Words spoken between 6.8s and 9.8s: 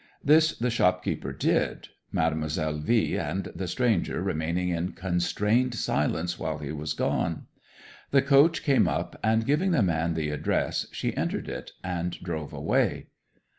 gone. The coach came up, and giving